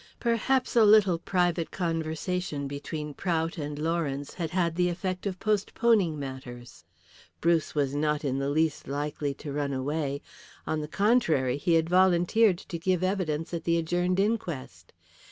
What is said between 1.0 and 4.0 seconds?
private conversation between Prout and